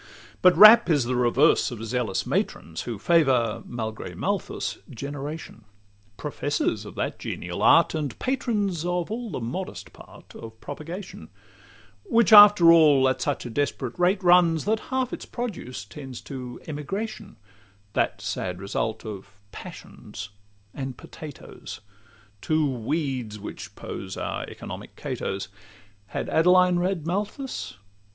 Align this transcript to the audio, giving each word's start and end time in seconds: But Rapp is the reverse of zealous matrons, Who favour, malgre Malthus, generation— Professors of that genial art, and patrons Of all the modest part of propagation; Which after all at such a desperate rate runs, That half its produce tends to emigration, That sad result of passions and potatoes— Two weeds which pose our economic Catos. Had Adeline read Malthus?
But 0.41 0.57
Rapp 0.57 0.89
is 0.89 1.03
the 1.03 1.15
reverse 1.15 1.69
of 1.69 1.85
zealous 1.85 2.25
matrons, 2.25 2.81
Who 2.85 2.97
favour, 2.97 3.61
malgre 3.69 4.15
Malthus, 4.15 4.79
generation— 4.89 5.63
Professors 6.17 6.85
of 6.87 6.95
that 6.95 7.19
genial 7.19 7.61
art, 7.61 7.93
and 7.93 8.17
patrons 8.17 8.83
Of 8.83 9.11
all 9.11 9.29
the 9.29 9.39
modest 9.39 9.93
part 9.93 10.33
of 10.33 10.59
propagation; 10.59 11.29
Which 12.03 12.33
after 12.33 12.71
all 12.73 13.07
at 13.07 13.21
such 13.21 13.45
a 13.45 13.51
desperate 13.51 13.93
rate 13.99 14.23
runs, 14.23 14.65
That 14.65 14.79
half 14.89 15.13
its 15.13 15.27
produce 15.27 15.85
tends 15.85 16.19
to 16.21 16.59
emigration, 16.67 17.35
That 17.93 18.21
sad 18.21 18.59
result 18.59 19.05
of 19.05 19.37
passions 19.51 20.29
and 20.73 20.97
potatoes— 20.97 21.79
Two 22.41 22.67
weeds 22.67 23.37
which 23.37 23.75
pose 23.75 24.17
our 24.17 24.45
economic 24.49 24.95
Catos. 24.95 25.47
Had 26.07 26.27
Adeline 26.27 26.77
read 26.79 27.05
Malthus? 27.05 27.77